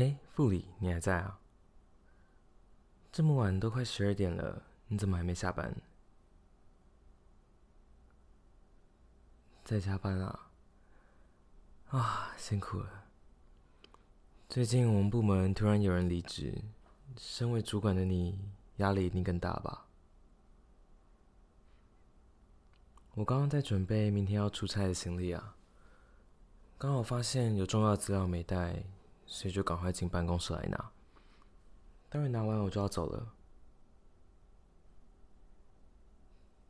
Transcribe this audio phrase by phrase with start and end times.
[0.00, 1.38] 哎，副理，你还在啊？
[3.12, 5.76] 这么晚都快十二点了，你怎么还没下班？
[9.62, 10.50] 在加班啊？
[11.90, 13.04] 啊，辛苦了。
[14.48, 16.62] 最近我们部门突然有人离职，
[17.18, 18.38] 身为主管的你
[18.78, 19.84] 压力一定更大吧？
[23.14, 25.56] 我刚刚在准备明天要出差的行李啊，
[26.78, 28.82] 刚好发现有重要资料没带。
[29.30, 30.90] 所以就赶快进办公室来拿。
[32.08, 33.32] 待会拿完我就要走了。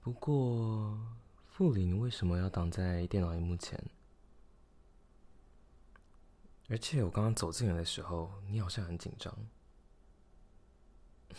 [0.00, 0.98] 不过，
[1.46, 3.80] 副理，你为什么要挡在电脑荧幕前？
[6.68, 9.32] 而且我刚刚走进来的时候，你好像很紧张。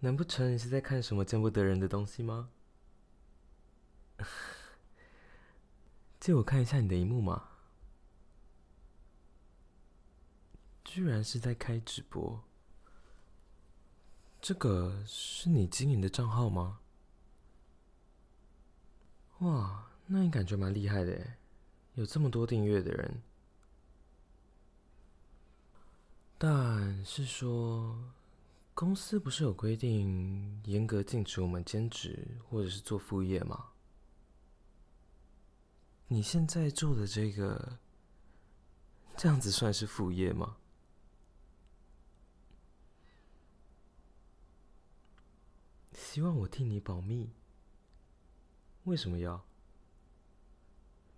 [0.00, 2.50] 难不成你是在看什么见不得人的东西吗？
[6.20, 7.46] 借我看一下你的荧幕嘛。
[10.92, 12.42] 居然是在开直播，
[14.42, 16.80] 这个是你经营的账号吗？
[19.38, 21.36] 哇，那你感觉蛮厉害的耶，
[21.94, 23.22] 有这么多订阅的人。
[26.36, 27.96] 但是说，
[28.74, 33.68] 公司不是有规定，严格禁止我们兼职或者是做副业吗？
[36.08, 37.78] 你现在做的这个，
[39.16, 40.56] 这样子算是副业吗？
[46.12, 47.30] 希望我替你保密？
[48.82, 49.44] 为什么要？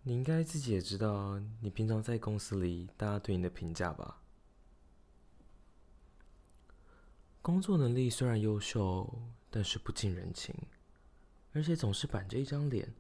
[0.03, 4.21] 你应该自己也知道，你平常在公司里大家对你的评价吧？
[7.41, 9.11] 工作能力虽然优秀，
[9.49, 10.55] 但是不近人情，
[11.55, 12.93] 而且总是板着一张脸，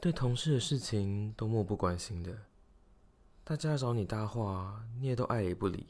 [0.00, 2.36] 对同事的事情都漠不关心的。
[3.44, 5.86] 大家找你搭话，你也都爱理不理。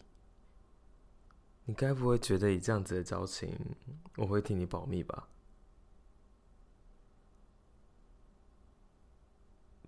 [1.64, 3.56] 你该不会觉得以这样子的交情，
[4.16, 5.28] 我会替你保密吧？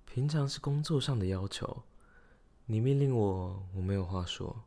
[0.04, 1.82] 平常是工作上的要求，
[2.66, 4.64] 你命令我，我没有话说。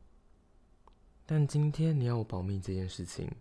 [1.25, 3.33] 但今天你要我保密这件事情，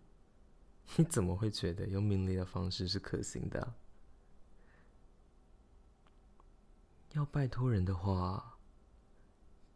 [0.95, 3.75] 你怎么会觉得用命令的方式是可行的？
[7.13, 8.59] 要拜托人的话，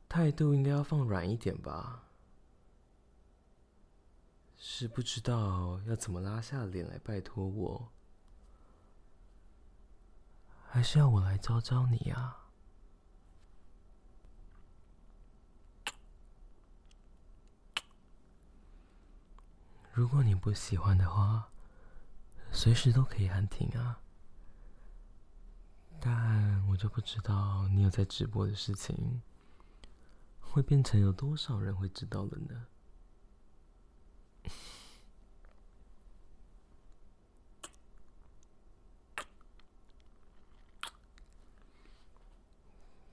[0.09, 2.10] 态度应该要放软一点吧？
[4.63, 7.91] 是不知道要怎么拉下脸来拜托我，
[10.69, 12.37] 还是要我来教教你呀？
[19.95, 21.49] 如果你不喜欢的话，
[22.53, 23.99] 随时都可以喊停啊。
[25.99, 29.23] 但我就不知道你有在直播的事情，
[30.39, 32.67] 会变成有多少人会知道了呢？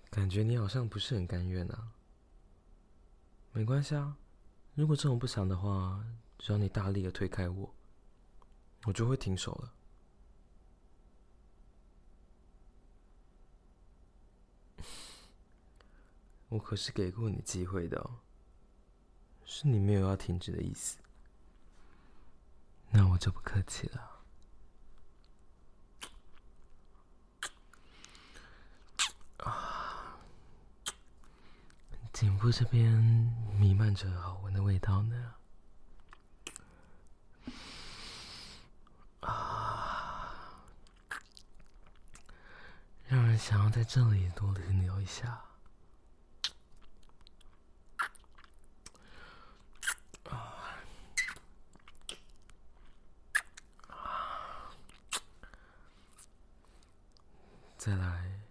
[0.09, 1.91] 感觉你好像不是很甘愿啊。
[3.53, 4.17] 没关系啊，
[4.75, 6.03] 如果这种不想的话，
[6.37, 7.73] 只要你大力的推开我，
[8.85, 9.73] 我就会停手了。
[16.49, 18.19] 我可是给过你机会的哦，
[19.45, 20.97] 是你没有要停止的意思。
[22.89, 24.11] 那我就不客气了。
[29.39, 30.17] 啊，
[32.11, 32.91] 颈部这边
[33.59, 35.33] 弥漫着好闻的味道呢。
[39.19, 40.33] 啊，
[43.07, 45.41] 让人想要在这里多停留一下。
[57.87, 58.41] 再来，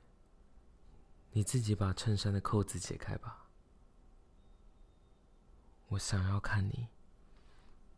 [1.33, 3.50] 你自己把衬衫的扣子解开吧。
[5.88, 6.88] 我想要看你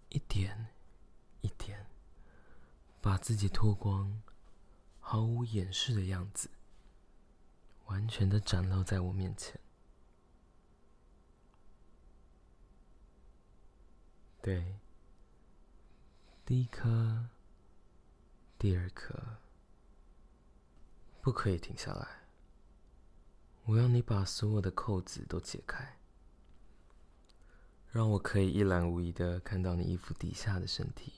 [0.09, 0.67] 一点
[1.41, 1.87] 一点
[3.01, 4.21] 把自己脱光，
[4.99, 6.51] 毫无掩饰的样子，
[7.85, 9.61] 完全的展露在我面前。
[14.43, 14.81] 对，
[16.45, 17.29] 第一颗，
[18.59, 19.39] 第二颗。
[21.21, 22.07] 不可以停下来！
[23.65, 25.99] 我要你把所有的扣子都解开，
[27.91, 31.13] 让我可以一览无遗的看到你衣服底下的身体。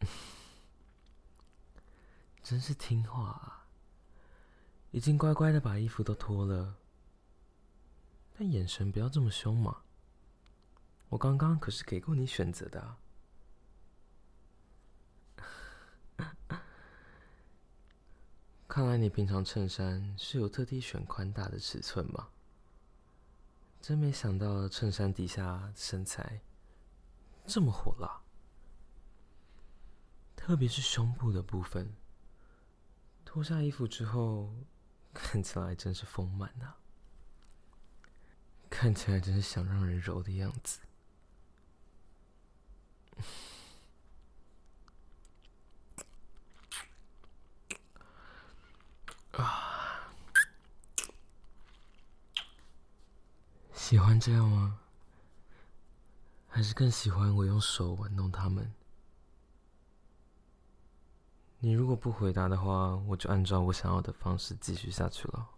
[2.42, 3.66] 真是听话啊，
[4.90, 6.78] 已经乖乖的把衣服都脱了。
[8.38, 9.82] 但眼神不要这么凶嘛。
[11.10, 12.96] 我刚刚可是给过你选择的。
[18.68, 22.28] 看来你平常衬衫是有特地选宽大的尺寸吗？
[23.80, 26.40] 真没想到衬衫底下身材
[27.46, 28.20] 这么火辣，
[30.34, 31.94] 特别是胸部的部分，
[33.24, 34.52] 脱下衣服之后
[35.14, 36.76] 看起来真是丰满啊，
[38.68, 40.80] 看起来真是想让人揉的样子。
[49.32, 50.10] 啊，
[53.96, 54.78] 喜欢这样吗？
[56.48, 58.70] 还是更喜欢我用手玩弄他们？
[61.60, 65.48] 你如果不回答的话，我就按照我想要的方式继续下去了。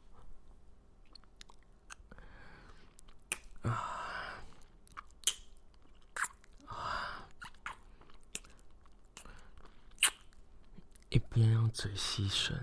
[3.62, 4.44] 啊，
[6.66, 7.26] 啊，
[11.08, 12.56] 一边用嘴吸吮。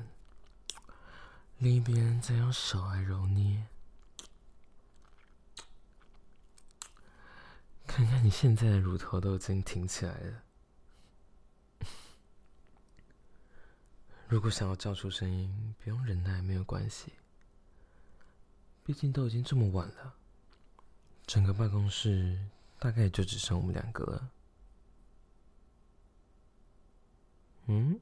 [1.57, 3.67] 另一边再用手来揉捏，
[7.95, 10.43] 看看你现在的乳头都已经挺起来了。
[14.27, 17.13] 如果想要叫出声音，不用忍耐，没有关系。
[18.83, 20.13] 毕竟都已经这么晚了，
[21.25, 22.37] 整个办公室
[22.79, 24.29] 大概就只剩我们两个了。
[27.67, 27.97] 嗯？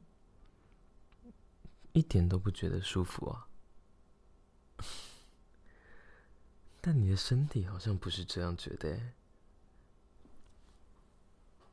[1.92, 3.48] 一点都不觉得舒服啊！
[6.82, 9.00] 但你的身体好像不是这样觉得。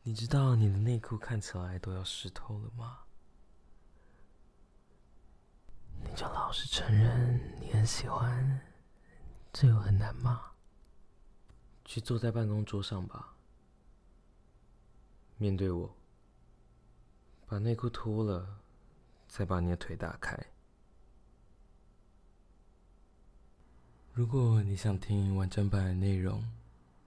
[0.03, 3.01] 你知道你的内裤看起来都要湿透了吗？
[6.03, 8.61] 你就老实承认你很喜欢，
[9.53, 10.53] 这有很难吗？
[11.85, 13.35] 去坐在办公桌上吧，
[15.37, 15.95] 面对我，
[17.47, 18.59] 把内裤脱了。
[19.33, 20.37] 再把你的腿打开。
[24.13, 26.45] 如果你想听完整版的内容，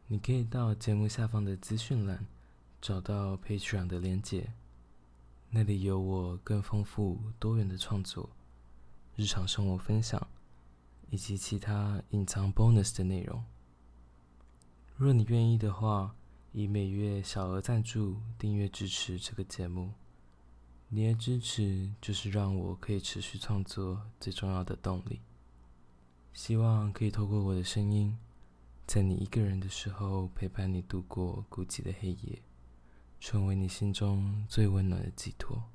[0.07, 2.25] 你可以到节目下方的资讯栏
[2.84, 4.52] 找到 Patreon 的连结，
[5.52, 8.30] 那里有我更丰富多元的创作、
[9.16, 10.28] 日常生活分享
[11.10, 13.42] 以及其他隐藏 bonus 的内容。
[14.98, 16.14] 若你愿意的话，
[16.52, 19.94] 以每月小额赞助订阅支持这个节目。
[20.90, 25.22] 你的支持就是让我可以持续创作最重要的动力。
[26.34, 28.20] 希望可以透过我的声音，
[28.86, 32.42] 在你一个人的时候陪伴你度过孤寂的黑夜，
[33.25, 35.73] 成为你心中最温暖的寄托。